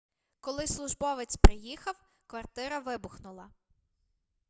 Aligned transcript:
коли 0.39 0.67
службовець 0.67 1.35
приїхав 1.37 1.95
квартира 2.27 2.79
вибухнула 2.79 3.49